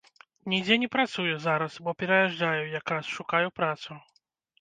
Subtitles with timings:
[0.51, 3.99] Нідзе не працую зараз, бо пераязджаю якраз, шукаю працу.